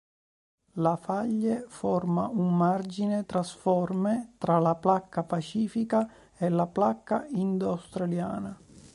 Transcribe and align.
La 0.77 0.95
faglie 0.95 1.65
forma 1.67 2.25
un 2.25 2.57
margine 2.57 3.23
trasforme 3.27 4.33
tra 4.39 4.57
la 4.57 4.73
placca 4.73 5.21
pacifica 5.21 6.09
e 6.35 6.49
la 6.49 6.65
placca 6.65 7.27
indo-australiana. 7.29 8.59